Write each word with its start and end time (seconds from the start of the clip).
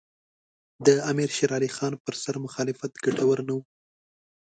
د 0.85 0.87
امیر 1.11 1.29
شېر 1.35 1.51
علي 1.57 1.69
خان 1.75 1.93
پر 2.03 2.13
سر 2.23 2.35
مخالفت 2.45 2.91
ګټور 3.05 3.37
نه 3.47 3.53
وو. 3.55 3.61